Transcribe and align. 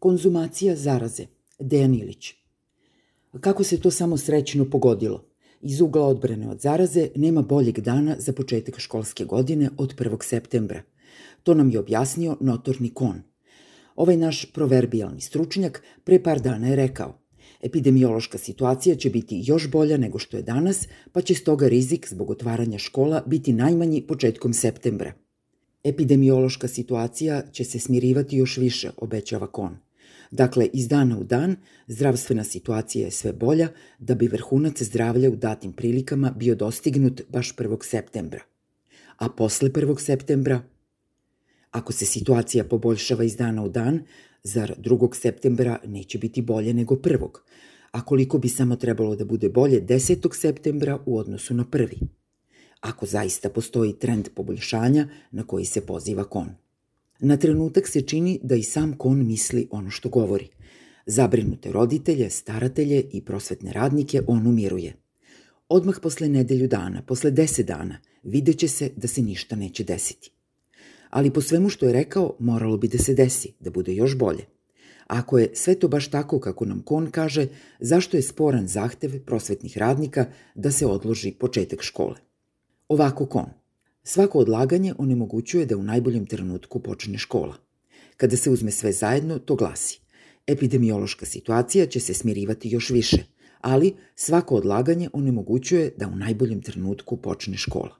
Konzumacija 0.00 0.76
zaraze. 0.76 1.26
Dejan 1.58 1.94
Ilić. 1.94 2.34
Kako 3.40 3.64
se 3.64 3.80
to 3.80 3.90
samo 3.90 4.16
srećno 4.16 4.70
pogodilo? 4.70 5.24
Iz 5.62 5.80
ugla 5.80 6.06
odbrane 6.06 6.48
od 6.48 6.60
zaraze 6.60 7.08
nema 7.16 7.42
boljeg 7.42 7.80
dana 7.80 8.16
za 8.18 8.32
početak 8.32 8.78
školske 8.78 9.24
godine 9.24 9.70
od 9.76 9.94
1. 9.96 10.24
septembra. 10.24 10.82
To 11.42 11.54
nam 11.54 11.70
je 11.70 11.78
objasnio 11.78 12.36
notorni 12.40 12.90
kon. 12.94 13.22
Ovaj 13.96 14.16
naš 14.16 14.52
proverbijalni 14.52 15.20
stručnjak 15.20 15.82
pre 16.04 16.22
par 16.22 16.40
dana 16.40 16.68
je 16.68 16.76
rekao 16.76 17.18
Epidemiološka 17.62 18.38
situacija 18.38 18.94
će 18.96 19.10
biti 19.10 19.42
još 19.44 19.70
bolja 19.70 19.96
nego 19.96 20.18
što 20.18 20.36
je 20.36 20.42
danas, 20.42 20.88
pa 21.12 21.20
će 21.20 21.34
stoga 21.34 21.68
rizik 21.68 22.08
zbog 22.08 22.30
otvaranja 22.30 22.78
škola 22.78 23.22
biti 23.26 23.52
najmanji 23.52 24.06
početkom 24.06 24.52
septembra. 24.52 25.12
Epidemiološka 25.84 26.68
situacija 26.68 27.42
će 27.52 27.64
se 27.64 27.78
smirivati 27.78 28.36
još 28.36 28.56
više, 28.56 28.90
obećava 28.96 29.46
Kon. 29.46 29.89
Dakle, 30.30 30.66
iz 30.72 30.88
dana 30.88 31.18
u 31.18 31.24
dan 31.24 31.56
zdravstvena 31.86 32.44
situacija 32.44 33.04
je 33.04 33.10
sve 33.10 33.32
bolja 33.32 33.68
da 33.98 34.14
bi 34.14 34.28
vrhunac 34.28 34.82
zdravlja 34.82 35.30
u 35.30 35.36
datim 35.36 35.72
prilikama 35.72 36.30
bio 36.30 36.54
dostignut 36.54 37.22
baš 37.28 37.56
1. 37.56 37.84
septembra. 37.84 38.40
A 39.16 39.28
posle 39.28 39.70
1. 39.70 40.00
septembra, 40.00 40.62
ako 41.70 41.92
se 41.92 42.06
situacija 42.06 42.64
poboljšava 42.64 43.24
iz 43.24 43.36
dana 43.36 43.64
u 43.64 43.68
dan, 43.68 44.00
zar 44.42 44.74
2. 44.78 45.14
septembra 45.14 45.78
neće 45.86 46.18
biti 46.18 46.42
bolje 46.42 46.74
nego 46.74 46.94
1. 46.94 47.28
A 47.90 48.04
koliko 48.04 48.38
bi 48.38 48.48
samo 48.48 48.76
trebalo 48.76 49.16
da 49.16 49.24
bude 49.24 49.48
bolje 49.48 49.86
10. 49.86 50.34
septembra 50.34 50.98
u 51.06 51.18
odnosu 51.18 51.54
na 51.54 51.64
1. 51.64 51.88
Ako 52.80 53.06
zaista 53.06 53.48
postoji 53.48 53.98
trend 53.98 54.28
poboljšanja 54.34 55.08
na 55.30 55.42
koji 55.42 55.64
se 55.64 55.86
poziva 55.86 56.24
kon. 56.24 56.48
Na 57.22 57.36
trenutak 57.36 57.88
se 57.88 58.00
čini 58.00 58.40
da 58.42 58.54
i 58.54 58.62
sam 58.62 58.96
kon 58.98 59.26
misli 59.26 59.68
ono 59.70 59.90
što 59.90 60.08
govori. 60.08 60.48
Zabrinute 61.06 61.72
roditelje, 61.72 62.30
staratelje 62.30 63.04
i 63.12 63.24
prosvetne 63.24 63.72
radnike 63.72 64.22
on 64.26 64.46
umiruje. 64.46 64.94
Odmah 65.68 65.96
posle 66.02 66.28
nedelju 66.28 66.68
dana, 66.68 67.02
posle 67.02 67.30
deset 67.30 67.66
dana, 67.66 67.98
videće 68.22 68.68
se 68.68 68.90
da 68.96 69.08
se 69.08 69.22
ništa 69.22 69.56
neće 69.56 69.84
desiti. 69.84 70.30
Ali 71.10 71.30
po 71.30 71.40
svemu 71.40 71.68
što 71.68 71.86
je 71.86 71.92
rekao, 71.92 72.36
moralo 72.38 72.76
bi 72.76 72.88
da 72.88 72.98
se 72.98 73.14
desi, 73.14 73.52
da 73.60 73.70
bude 73.70 73.94
još 73.94 74.18
bolje. 74.18 74.44
Ako 75.06 75.38
je 75.38 75.50
sve 75.54 75.74
to 75.74 75.88
baš 75.88 76.10
tako 76.10 76.40
kako 76.40 76.64
nam 76.64 76.82
kon 76.82 77.10
kaže, 77.10 77.46
zašto 77.80 78.16
je 78.16 78.22
sporan 78.22 78.66
zahtev 78.66 79.24
prosvetnih 79.24 79.78
radnika 79.78 80.26
da 80.54 80.70
se 80.70 80.86
odloži 80.86 81.32
početak 81.32 81.82
škole? 81.82 82.16
Ovako 82.88 83.26
kon. 83.26 83.59
Svako 84.02 84.38
odlaganje 84.38 84.94
onemogućuje 84.98 85.66
da 85.66 85.76
u 85.76 85.82
najboljem 85.82 86.26
trenutku 86.26 86.80
počne 86.80 87.18
škola. 87.18 87.56
Kada 88.16 88.36
se 88.36 88.50
uzme 88.50 88.70
sve 88.70 88.92
zajedno, 88.92 89.38
to 89.38 89.56
glasi 89.56 90.00
epidemiološka 90.46 91.26
situacija 91.26 91.86
će 91.86 92.00
se 92.00 92.14
smirivati 92.14 92.68
još 92.68 92.90
više, 92.90 93.24
ali 93.60 93.94
svako 94.14 94.56
odlaganje 94.56 95.10
onemogućuje 95.12 95.92
da 95.96 96.08
u 96.08 96.16
najboljem 96.16 96.62
trenutku 96.62 97.16
počne 97.16 97.56
škola. 97.56 97.96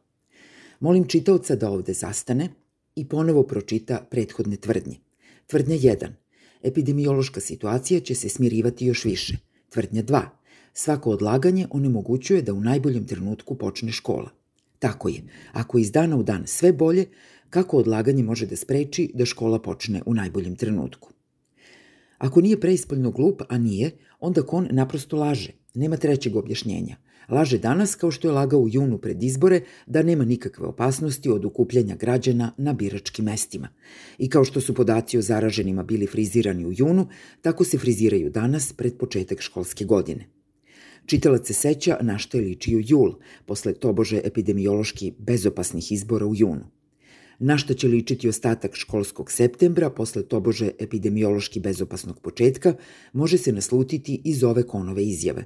Molim 0.81 1.05
čitaoca 1.05 1.57
da 1.57 1.71
ovde 1.71 1.93
zastane 1.93 2.49
i 2.97 3.09
ponovo 3.09 3.43
pročita 3.43 4.07
prethodne 4.11 4.57
tvrdnje. 4.57 4.97
Tvrdnja 5.47 5.77
1. 5.77 6.09
Epidemiološka 6.63 7.41
situacija 7.41 8.01
će 8.01 8.15
se 8.15 8.29
smirivati 8.29 8.87
još 8.87 9.05
više. 9.05 9.37
Tvrdnja 9.69 10.03
2. 10.03 10.23
Svako 10.73 11.11
odlaganje 11.11 11.67
onemogućuje 11.71 12.43
da 12.43 12.53
u 12.53 12.61
najboljem 12.61 13.07
trenutku 13.07 13.55
počne 13.55 13.93
škola. 13.93 14.40
Tako 14.81 15.09
je, 15.09 15.23
ako 15.53 15.79
iz 15.79 15.93
dana 15.93 16.17
u 16.17 16.23
dan 16.23 16.47
sve 16.47 16.73
bolje, 16.73 17.07
kako 17.51 17.77
odlaganje 17.77 18.23
može 18.23 18.47
da 18.47 18.57
spreči 18.57 19.11
da 19.15 19.25
škola 19.25 19.59
počne 19.63 20.03
u 20.07 20.15
najboljem 20.15 20.57
trenutku. 20.57 21.13
Ako 22.19 22.41
nije 22.41 22.61
preispoljno 22.61 23.11
glup, 23.11 23.43
a 23.49 23.59
nije, 23.59 23.91
onda 24.21 24.43
kon 24.43 24.69
naprosto 24.71 25.17
laže. 25.17 25.53
Nema 25.75 25.97
trećeg 25.97 26.37
objašnjenja. 26.37 26.97
Laže 27.29 27.59
danas 27.59 27.95
kao 27.95 28.11
što 28.11 28.29
je 28.29 28.33
lagao 28.33 28.61
u 28.61 28.69
junu 28.69 28.99
pred 28.99 29.23
izbore 29.23 29.61
da 29.87 30.03
nema 30.03 30.25
nikakve 30.25 30.67
opasnosti 30.67 31.31
od 31.31 31.45
ukupljanja 31.45 31.97
građana 31.97 32.53
na 32.59 32.73
biračkim 32.73 33.25
mestima. 33.25 33.69
I 34.19 34.29
kao 34.29 34.45
što 34.45 34.61
su 34.61 34.75
podaci 34.75 35.19
o 35.19 35.23
zaraženima 35.23 35.83
bili 35.83 36.07
frizirani 36.07 36.67
u 36.67 36.73
junu, 36.77 37.09
tako 37.43 37.65
se 37.65 37.79
friziraju 37.79 38.31
danas 38.31 38.73
pred 38.73 38.99
početak 38.99 39.41
školske 39.41 39.85
godine. 39.85 40.40
Čitalac 41.07 41.47
se 41.47 41.53
seća 41.53 41.99
na 42.01 42.19
što 42.19 42.37
je 42.37 42.45
ličio 42.45 42.83
jul, 42.87 43.13
posle 43.47 43.75
tobože 43.75 44.21
epidemiološki 44.25 45.13
bezopasnih 45.19 45.93
izbora 45.93 46.27
u 46.27 46.35
junu. 46.35 46.67
Na 47.39 47.59
što 47.59 47.75
će 47.75 47.89
ličiti 47.89 48.29
ostatak 48.29 48.75
školskog 48.75 49.31
septembra, 49.31 49.91
posle 49.91 50.23
tobože 50.23 50.71
epidemiološki 50.79 51.61
bezopasnog 51.61 52.21
početka, 52.21 52.75
može 53.13 53.39
se 53.39 53.53
naslutiti 53.53 54.21
iz 54.25 54.45
ove 54.45 54.63
konove 54.63 55.05
izjave. 55.05 55.45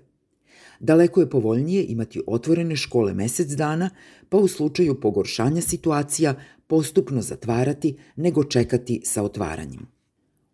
Daleko 0.81 1.21
je 1.21 1.31
povoljnije 1.31 1.85
imati 1.89 2.21
otvorene 2.27 2.77
škole 2.77 3.15
mesec 3.15 3.49
dana, 3.49 3.91
pa 4.29 4.37
u 4.37 4.49
slučaju 4.49 5.01
pogoršanja 5.01 5.63
situacija 5.63 6.35
postupno 6.67 7.23
zatvarati 7.23 7.97
nego 8.17 8.45
čekati 8.45 9.01
sa 9.05 9.23
otvaranjem. 9.23 9.87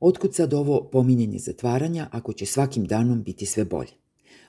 Otkud 0.01 0.35
sad 0.35 0.55
ovo 0.55 0.89
pominjanje 0.93 1.39
zatvaranja 1.39 2.09
ako 2.13 2.33
će 2.33 2.47
svakim 2.47 2.85
danom 2.85 3.23
biti 3.23 3.47
sve 3.47 3.65
bolje? 3.65 3.93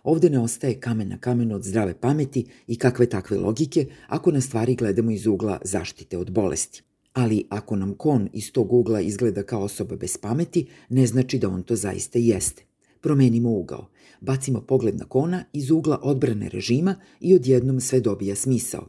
Ovde 0.03 0.29
ne 0.29 0.39
ostaje 0.39 0.79
kamen 0.79 1.09
na 1.09 1.17
kamenu 1.17 1.55
od 1.55 1.63
zdrave 1.63 1.93
pameti 1.93 2.45
i 2.67 2.75
kakve 2.75 3.05
takve 3.05 3.37
logike 3.37 3.85
ako 4.07 4.31
na 4.31 4.41
stvari 4.41 4.75
gledamo 4.75 5.11
iz 5.11 5.27
ugla 5.27 5.59
zaštite 5.63 6.17
od 6.17 6.31
bolesti. 6.31 6.83
Ali 7.13 7.45
ako 7.49 7.75
nam 7.75 7.93
kon 7.93 8.29
iz 8.33 8.51
tog 8.51 8.73
ugla 8.73 9.01
izgleda 9.01 9.43
kao 9.43 9.61
osoba 9.61 9.95
bez 9.95 10.17
pameti, 10.17 10.67
ne 10.89 11.07
znači 11.07 11.39
da 11.39 11.49
on 11.49 11.63
to 11.63 11.75
zaista 11.75 12.19
jeste. 12.19 12.63
Promenimo 13.01 13.49
ugao, 13.49 13.87
bacimo 14.21 14.61
pogled 14.61 14.97
na 14.97 15.05
kona 15.05 15.43
iz 15.53 15.71
ugla 15.71 15.99
odbrane 16.03 16.49
režima 16.49 16.95
i 17.19 17.35
odjednom 17.35 17.79
sve 17.79 17.99
dobija 17.99 18.35
smisao. 18.35 18.87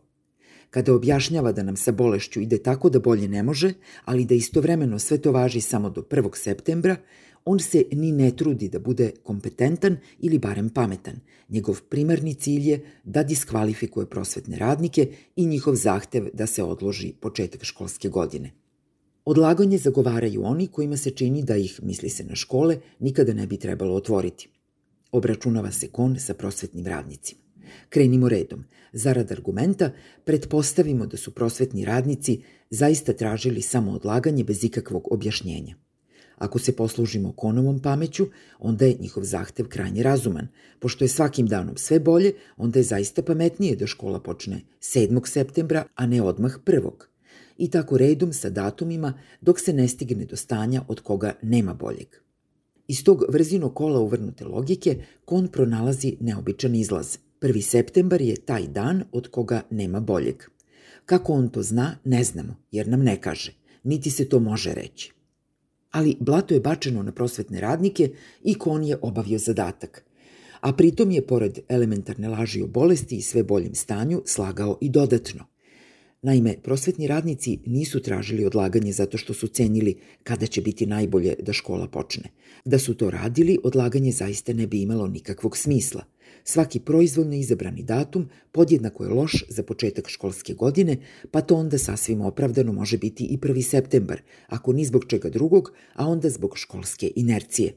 Kada 0.70 0.94
objašnjava 0.94 1.52
da 1.52 1.62
nam 1.62 1.76
sa 1.76 1.92
bolešću 1.92 2.40
ide 2.40 2.58
tako 2.58 2.90
da 2.90 2.98
bolje 2.98 3.28
ne 3.28 3.42
može, 3.42 3.72
ali 4.04 4.24
da 4.24 4.34
istovremeno 4.34 4.98
sve 4.98 5.18
to 5.18 5.32
važi 5.32 5.60
samo 5.60 5.90
do 5.90 6.02
1. 6.02 6.36
septembra, 6.36 6.96
on 7.44 7.58
se 7.58 7.84
ni 7.92 8.12
ne 8.12 8.30
trudi 8.36 8.68
da 8.68 8.78
bude 8.78 9.10
kompetentan 9.22 9.96
ili 10.20 10.38
barem 10.38 10.70
pametan. 10.70 11.20
Njegov 11.48 11.80
primarni 11.88 12.34
cilj 12.34 12.70
je 12.70 12.80
da 13.04 13.22
diskvalifikuje 13.22 14.06
prosvetne 14.06 14.58
radnike 14.58 15.08
i 15.36 15.46
njihov 15.46 15.74
zahtev 15.74 16.28
da 16.32 16.46
se 16.46 16.62
odloži 16.62 17.12
početak 17.20 17.64
školske 17.64 18.08
godine. 18.08 18.50
Odlaganje 19.24 19.78
zagovaraju 19.78 20.44
oni 20.44 20.66
kojima 20.66 20.96
se 20.96 21.10
čini 21.10 21.42
da 21.42 21.56
ih, 21.56 21.80
misli 21.82 22.10
se 22.10 22.24
na 22.24 22.34
škole, 22.34 22.78
nikada 23.00 23.34
ne 23.34 23.46
bi 23.46 23.56
trebalo 23.56 23.94
otvoriti. 23.94 24.48
Obračunava 25.12 25.70
se 25.70 25.88
kon 25.88 26.16
sa 26.18 26.34
prosvetnim 26.34 26.86
radnicima. 26.86 27.40
Krenimo 27.88 28.28
redom. 28.28 28.64
Zarad 28.92 29.32
argumenta, 29.32 29.90
pretpostavimo 30.24 31.06
da 31.06 31.16
su 31.16 31.34
prosvetni 31.34 31.84
radnici 31.84 32.42
zaista 32.70 33.12
tražili 33.12 33.62
samo 33.62 33.92
odlaganje 33.92 34.44
bez 34.44 34.64
ikakvog 34.64 35.12
objašnjenja. 35.12 35.76
Ako 36.42 36.58
se 36.58 36.76
poslužimo 36.76 37.32
konovom 37.32 37.78
pameću, 37.78 38.26
onda 38.58 38.86
je 38.86 38.96
njihov 39.00 39.24
zahtev 39.24 39.68
krajnje 39.68 40.02
razuman. 40.02 40.48
Pošto 40.78 41.04
je 41.04 41.08
svakim 41.08 41.46
danom 41.46 41.76
sve 41.76 42.00
bolje, 42.00 42.32
onda 42.56 42.78
je 42.78 42.82
zaista 42.82 43.22
pametnije 43.22 43.76
da 43.76 43.86
škola 43.86 44.20
počne 44.20 44.60
7. 44.80 45.26
septembra, 45.26 45.84
a 45.94 46.06
ne 46.06 46.22
odmah 46.22 46.58
1. 46.64 46.90
I 47.58 47.70
tako 47.70 47.98
redom 47.98 48.32
sa 48.32 48.50
datumima 48.50 49.14
dok 49.40 49.60
se 49.60 49.72
ne 49.72 49.88
stigne 49.88 50.24
do 50.24 50.36
stanja 50.36 50.82
od 50.88 51.00
koga 51.00 51.32
nema 51.42 51.74
boljeg. 51.74 52.08
Iz 52.88 53.04
tog 53.04 53.24
vrzino 53.28 53.70
kola 53.70 54.00
uvrnute 54.00 54.44
logike, 54.44 54.96
kon 55.24 55.48
pronalazi 55.48 56.16
neobičan 56.20 56.74
izlaz. 56.74 57.18
1. 57.40 57.60
septembar 57.60 58.22
je 58.22 58.36
taj 58.36 58.66
dan 58.66 59.04
od 59.12 59.28
koga 59.28 59.62
nema 59.70 60.00
boljeg. 60.00 60.42
Kako 61.06 61.32
on 61.32 61.48
to 61.48 61.62
zna, 61.62 61.96
ne 62.04 62.24
znamo, 62.24 62.56
jer 62.70 62.88
nam 62.88 63.02
ne 63.02 63.20
kaže, 63.20 63.54
niti 63.84 64.10
se 64.10 64.28
to 64.28 64.40
može 64.40 64.74
reći 64.74 65.21
ali 65.92 66.16
blato 66.20 66.54
je 66.54 66.60
bačeno 66.60 67.02
na 67.02 67.12
prosvetne 67.12 67.60
radnike 67.60 68.10
i 68.44 68.54
kon 68.54 68.84
je 68.84 68.98
obavio 69.02 69.38
zadatak. 69.38 70.04
A 70.60 70.72
pritom 70.72 71.10
je, 71.10 71.26
pored 71.26 71.58
elementarne 71.68 72.28
laži 72.28 72.62
o 72.62 72.66
bolesti 72.66 73.16
i 73.16 73.22
sve 73.22 73.42
boljem 73.42 73.74
stanju, 73.74 74.22
slagao 74.26 74.78
i 74.80 74.88
dodatno. 74.88 75.51
Naime, 76.24 76.54
prosvetni 76.62 77.06
radnici 77.06 77.58
nisu 77.66 78.00
tražili 78.02 78.44
odlaganje 78.44 78.92
zato 78.92 79.18
što 79.18 79.34
su 79.34 79.48
cenili 79.48 79.96
kada 80.22 80.46
će 80.46 80.60
biti 80.60 80.86
najbolje 80.86 81.34
da 81.42 81.52
škola 81.52 81.88
počne. 81.88 82.30
Da 82.64 82.78
su 82.78 82.94
to 82.94 83.10
radili, 83.10 83.58
odlaganje 83.64 84.12
zaista 84.12 84.52
ne 84.52 84.66
bi 84.66 84.82
imalo 84.82 85.06
nikakvog 85.06 85.56
smisla. 85.56 86.04
Svaki 86.44 86.80
proizvoljno 86.80 87.34
izabrani 87.34 87.82
datum 87.82 88.28
podjednako 88.52 89.04
je 89.04 89.10
loš 89.10 89.44
za 89.48 89.62
početak 89.62 90.08
školske 90.08 90.54
godine, 90.54 90.96
pa 91.30 91.40
to 91.40 91.56
onda 91.56 91.78
sasvim 91.78 92.20
opravdano 92.20 92.72
može 92.72 92.98
biti 92.98 93.24
i 93.24 93.38
1. 93.38 93.62
septembar, 93.62 94.22
ako 94.46 94.72
ni 94.72 94.84
zbog 94.84 95.04
čega 95.08 95.30
drugog, 95.30 95.72
a 95.94 96.06
onda 96.06 96.30
zbog 96.30 96.58
školske 96.58 97.12
inercije. 97.16 97.74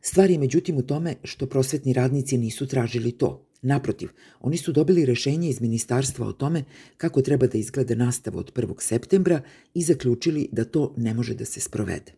Stvar 0.00 0.30
je 0.30 0.38
međutim 0.38 0.76
u 0.76 0.82
tome 0.82 1.16
što 1.22 1.46
prosvetni 1.46 1.92
radnici 1.92 2.38
nisu 2.38 2.66
tražili 2.66 3.12
to. 3.12 3.46
Naprotiv, 3.64 4.08
oni 4.40 4.56
su 4.56 4.72
dobili 4.72 5.04
rešenje 5.06 5.48
iz 5.48 5.60
ministarstva 5.60 6.26
o 6.26 6.32
tome 6.32 6.64
kako 6.96 7.22
treba 7.22 7.46
da 7.46 7.58
izgleda 7.58 7.94
nastava 7.94 8.38
od 8.38 8.52
1. 8.52 8.74
septembra 8.78 9.42
i 9.74 9.82
zaključili 9.82 10.48
da 10.52 10.64
to 10.64 10.94
ne 10.96 11.14
može 11.14 11.34
da 11.34 11.44
se 11.44 11.60
sprovede. 11.60 12.12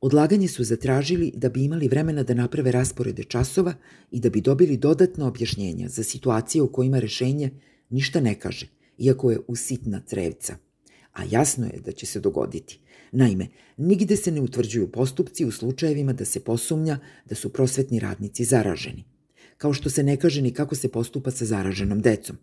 Odlaganje 0.00 0.48
su 0.48 0.64
zatražili 0.64 1.32
da 1.34 1.48
bi 1.48 1.64
imali 1.64 1.88
vremena 1.88 2.22
da 2.22 2.34
naprave 2.34 2.72
rasporede 2.72 3.24
časova 3.24 3.74
i 4.10 4.20
da 4.20 4.30
bi 4.30 4.40
dobili 4.40 4.76
dodatna 4.76 5.26
objašnjenja 5.26 5.88
za 5.88 6.02
situacije 6.02 6.62
u 6.62 6.72
kojima 6.72 6.98
rešenje 6.98 7.50
ništa 7.90 8.20
ne 8.20 8.34
kaže, 8.40 8.68
iako 8.98 9.30
je 9.30 9.40
usitna 9.48 10.00
crevca. 10.06 10.56
A 11.12 11.24
jasno 11.30 11.66
je 11.66 11.80
da 11.84 11.92
će 11.92 12.06
se 12.06 12.20
dogoditi. 12.20 12.80
Naime, 13.12 13.48
nigde 13.76 14.16
se 14.16 14.30
ne 14.30 14.40
utvrđuju 14.40 14.92
postupci 14.92 15.44
u 15.44 15.52
slučajevima 15.52 16.12
da 16.12 16.24
se 16.24 16.40
posumnja 16.40 16.98
da 17.28 17.34
su 17.34 17.52
prosvetni 17.52 17.98
radnici 17.98 18.44
zaraženi. 18.44 19.04
Kao 19.58 19.72
što 19.72 19.90
se 19.90 20.02
ne 20.02 20.16
kaže 20.16 20.42
ni 20.42 20.52
kako 20.52 20.74
se 20.74 20.88
postupa 20.88 21.30
sa 21.30 21.44
zaraženom 21.44 22.00
decom. 22.00 22.36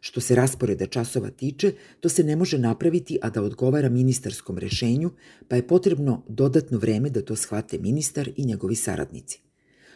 Što 0.00 0.20
se 0.20 0.34
rasporeda 0.34 0.86
časova 0.86 1.30
tiče, 1.30 1.72
to 2.00 2.08
se 2.08 2.24
ne 2.24 2.36
može 2.36 2.58
napraviti, 2.58 3.18
a 3.22 3.30
da 3.30 3.42
odgovara 3.42 3.88
ministarskom 3.88 4.58
rešenju, 4.58 5.10
pa 5.48 5.56
je 5.56 5.66
potrebno 5.66 6.22
dodatno 6.28 6.78
vreme 6.78 7.10
da 7.10 7.22
to 7.22 7.36
shvate 7.36 7.78
ministar 7.78 8.30
i 8.36 8.44
njegovi 8.44 8.74
saradnici. 8.74 9.40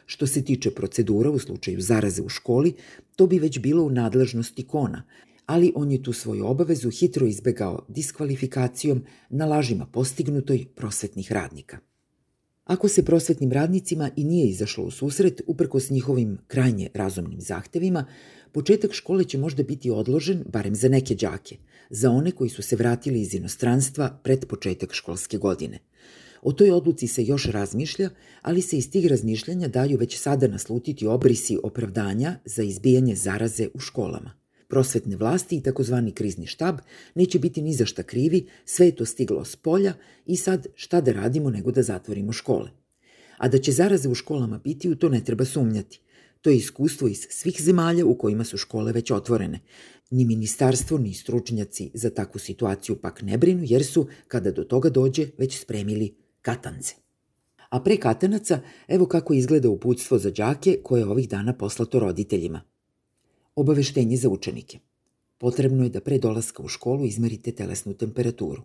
Što 0.07 0.27
se 0.27 0.45
tiče 0.45 0.71
procedura 0.71 1.31
u 1.31 1.39
slučaju 1.39 1.81
zaraze 1.81 2.23
u 2.23 2.29
školi, 2.29 2.75
to 3.17 3.27
bi 3.27 3.39
već 3.39 3.59
bilo 3.59 3.85
u 3.85 3.91
nadležnosti 3.91 4.67
kona, 4.67 5.03
ali 5.47 5.73
on 5.75 5.93
je 5.93 6.03
tu 6.03 6.13
svoju 6.13 6.47
obavezu 6.47 6.91
hitro 6.91 7.27
izbegao 7.27 7.85
diskvalifikacijom 7.89 9.05
na 9.31 9.47
lažima 9.47 9.87
postignutoj 9.87 10.67
prosvetnih 10.75 11.33
radnika. 11.33 11.79
Ako 12.65 12.89
se 12.89 13.05
prosvetnim 13.05 13.53
radnicima 13.53 14.11
i 14.17 14.25
nije 14.25 14.49
izašlo 14.49 14.85
u 14.85 14.91
susret, 14.91 15.43
uprkos 15.47 15.91
njihovim 15.91 16.39
krajnje 16.47 16.89
razumnim 16.95 17.41
zahtevima, 17.41 18.05
početak 18.53 18.93
škole 18.93 19.25
će 19.25 19.39
možda 19.39 19.63
biti 19.63 19.91
odložen, 19.91 20.45
barem 20.53 20.75
za 20.75 20.89
neke 20.89 21.15
đake, 21.15 21.57
za 21.91 22.11
one 22.11 22.31
koji 22.31 22.51
su 22.51 22.63
se 22.63 22.77
vratili 22.77 23.21
iz 23.21 23.35
inostranstva 23.35 24.21
pred 24.23 24.47
početak 24.47 24.93
školske 24.93 25.39
godine. 25.39 25.79
O 26.43 26.53
toj 26.53 26.71
odluci 26.71 27.07
se 27.07 27.25
još 27.25 27.47
razmišlja, 27.47 28.11
ali 28.43 28.63
se 28.63 28.77
iz 28.77 28.91
tih 28.91 29.07
razmišljanja 29.07 29.69
daju 29.69 29.99
već 29.99 30.19
sada 30.19 30.49
naslutiti 30.49 31.07
obrisi 31.07 31.59
opravdanja 31.63 32.39
za 32.45 32.63
izbijanje 32.63 33.15
zaraze 33.15 33.69
u 33.75 33.79
školama. 33.79 34.42
Prosvetne 34.73 35.17
vlasti 35.17 35.57
i 35.57 35.63
takozvani 35.63 36.13
krizni 36.13 36.47
štab 36.47 36.79
neće 37.15 37.39
biti 37.39 37.63
ni 37.63 37.75
za 37.75 37.87
šta 37.87 38.03
krivi, 38.03 38.47
sve 38.65 38.87
je 38.87 38.95
to 38.97 39.05
stiglo 39.05 39.45
s 39.45 39.57
polja 39.57 39.93
i 40.27 40.37
sad 40.37 40.67
šta 40.75 41.01
da 41.01 41.13
radimo 41.13 41.51
nego 41.51 41.71
da 41.71 41.83
zatvorimo 41.83 42.33
škole. 42.33 42.71
A 43.37 43.49
da 43.49 43.59
će 43.59 43.73
zaraze 43.73 44.09
u 44.09 44.15
školama 44.15 44.59
biti, 44.59 44.89
u 44.89 44.97
to 44.97 45.09
ne 45.09 45.21
treba 45.25 45.45
sumnjati. 45.45 46.01
To 46.41 46.51
je 46.51 46.57
iskustvo 46.57 47.09
iz 47.09 47.27
svih 47.31 47.61
zemalja 47.63 48.07
u 48.07 48.15
kojima 48.15 48.45
su 48.45 48.57
škole 48.57 48.93
već 48.93 49.11
otvorene. 49.11 49.61
Ni 50.11 50.25
ministarstvo, 50.25 50.99
ni 50.99 51.15
stručnjaci 51.15 51.91
za 51.95 52.11
takvu 52.11 52.39
situaciju 52.39 52.97
pak 52.97 53.23
ne 53.23 53.39
brinu, 53.39 53.63
jer 53.67 53.85
su, 53.85 54.09
kada 54.29 54.51
do 54.51 54.65
toga 54.65 54.91
dođe, 54.91 55.29
već 55.39 55.61
spremili 55.61 56.15
katance. 56.43 56.95
A 57.69 57.81
pre 57.81 57.97
katanaca, 57.97 58.61
evo 58.89 59.07
kako 59.07 59.35
izgleda 59.35 59.69
uputstvo 59.69 60.19
za 60.19 60.31
đake 60.31 60.79
koje 60.83 61.01
je 61.01 61.07
ovih 61.07 61.29
dana 61.29 61.53
poslato 61.53 61.99
roditeljima– 61.99 62.63
Obaveštenje 63.57 64.17
za 64.17 64.29
učenike. 64.29 64.79
Potrebno 65.39 65.85
je 65.85 65.91
da 65.91 66.01
pre 66.01 66.19
dolaska 66.19 66.63
u 66.63 66.69
školu 66.69 67.05
izmerite 67.05 67.53
telesnu 67.53 67.93
temperaturu. 67.95 68.63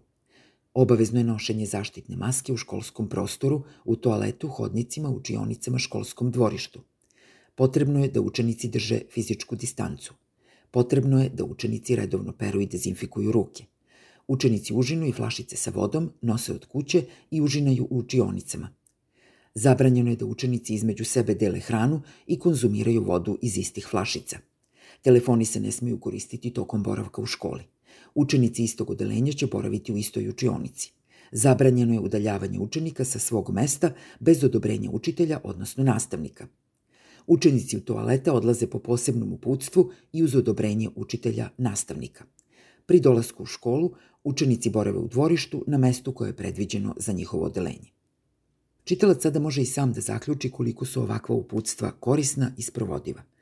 Obavezno 0.74 1.19
je 1.19 1.24
nošenje 1.24 1.66
zaštitne 1.66 2.16
maske 2.16 2.54
u 2.54 2.57
školskom 2.57 3.10
prostoru, 3.10 3.63
u 3.86 3.95
toaletu, 3.95 4.48
hodnicima, 4.48 5.10
učionicama, 5.10 5.80
školskom 5.80 6.31
dvorištu. 6.31 6.80
Potrebno 7.56 8.04
je 8.04 8.10
da 8.10 8.22
učenici 8.22 8.68
drže 8.68 9.01
fizičku 9.12 9.56
distancu. 9.56 10.13
Potrebno 10.72 11.22
je 11.24 11.30
da 11.30 11.44
učenici 11.44 11.95
redovno 11.95 12.31
peru 12.31 12.62
i 12.62 12.66
dezinfikuju 12.66 13.31
ruke. 13.31 13.66
Učenici 14.28 14.74
užinu 14.74 15.07
i 15.07 15.12
flašice 15.12 15.57
sa 15.57 15.72
vodom 15.75 16.12
nose 16.22 16.54
od 16.54 16.66
kuće 16.66 17.04
i 17.31 17.42
užinaju 17.42 17.88
u 17.89 17.98
učionicama. 17.98 18.69
Zabranjeno 19.54 20.10
je 20.10 20.16
da 20.16 20.25
učenici 20.25 20.74
između 20.74 21.06
sebe 21.06 21.36
dele 21.36 21.60
hranu 21.60 22.01
i 22.28 22.39
konzumiraju 22.39 23.04
vodu 23.04 23.38
iz 23.42 23.57
istih 23.57 23.88
flašica. 23.92 24.47
Telefoni 25.01 25.45
se 25.45 25.60
ne 25.60 25.72
smeju 25.72 26.00
koristiti 26.00 26.54
tokom 26.54 26.84
boravka 26.84 27.22
u 27.22 27.25
školi. 27.25 27.63
Učenici 28.16 28.63
istog 28.63 28.89
odelenja 28.89 29.31
će 29.31 29.48
boraviti 29.48 29.94
u 29.94 29.98
istoj 29.98 30.30
učionici. 30.30 30.92
Zabranjeno 31.31 31.94
je 31.94 32.00
udaljavanje 32.00 32.60
učenika 32.60 33.06
sa 33.06 33.19
svog 33.19 33.50
mesta 33.50 33.92
bez 34.19 34.44
odobrenja 34.44 34.89
učitelja, 34.92 35.39
odnosno 35.44 35.84
nastavnika. 35.84 36.48
Učenici 37.28 37.78
u 37.78 37.81
toaleta 37.81 38.34
odlaze 38.34 38.68
po 38.68 38.80
posebnom 38.80 39.34
uputstvu 39.34 39.92
i 40.13 40.24
uz 40.24 40.36
odobrenje 40.36 40.89
učitelja 40.95 41.50
nastavnika. 41.57 42.25
Pri 42.86 43.00
dolasku 43.00 43.44
u 43.44 43.45
školu, 43.45 43.92
učenici 44.24 44.69
borave 44.69 44.98
u 44.98 45.07
dvorištu 45.07 45.63
na 45.68 45.78
mestu 45.78 46.12
koje 46.13 46.30
je 46.30 46.36
predviđeno 46.36 46.95
za 46.98 47.12
njihovo 47.12 47.45
odelenje. 47.45 47.92
Čitalac 48.84 49.22
sada 49.22 49.39
može 49.39 49.62
i 49.62 49.66
sam 49.66 49.94
da 49.94 50.01
zaključi 50.01 50.51
koliko 50.51 50.86
su 50.86 51.01
ovakva 51.01 51.36
uputstva 51.36 51.92
korisna 51.92 52.51
i 52.57 52.62
sprovodiva– 52.62 53.24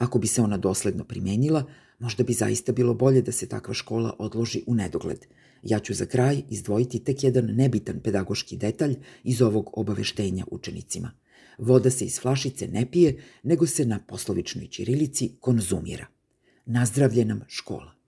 Ako 0.00 0.18
bi 0.18 0.26
se 0.26 0.42
ona 0.42 0.56
dosledno 0.56 1.04
primenjila, 1.04 1.64
možda 1.98 2.24
bi 2.24 2.32
zaista 2.32 2.72
bilo 2.72 2.94
bolje 2.94 3.22
da 3.22 3.32
se 3.32 3.48
takva 3.48 3.74
škola 3.74 4.14
odloži 4.18 4.62
u 4.66 4.74
nedogled. 4.74 5.26
Ja 5.62 5.78
ću 5.78 5.94
za 5.94 6.06
kraj 6.06 6.42
izdvojiti 6.48 7.04
tek 7.04 7.24
jedan 7.24 7.44
nebitan 7.44 8.00
pedagoški 8.00 8.56
detalj 8.56 8.94
iz 9.24 9.42
ovog 9.42 9.70
obaveštenja 9.72 10.44
učenicima. 10.50 11.10
Voda 11.58 11.90
se 11.90 12.04
iz 12.04 12.20
flašice 12.20 12.68
ne 12.68 12.86
pije, 12.90 13.22
nego 13.42 13.66
se 13.66 13.84
na 13.84 13.98
poslovičnoj 14.08 14.66
ćirilici 14.66 15.36
konzumira. 15.40 16.06
Nazdravlje 16.66 17.24
nam 17.24 17.40
škola. 17.48 17.99